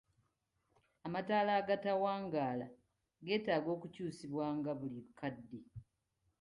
[1.05, 2.67] Amatala agatawangala
[3.25, 5.59] geetaaga okukyusibwanga buli kadde.